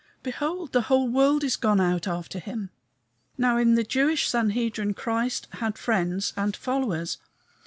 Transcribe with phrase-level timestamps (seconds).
[0.23, 2.71] behold the whole world is gone out after him."
[3.37, 7.19] Now, in the Jewish Sanhedrim Christ had friends and followers.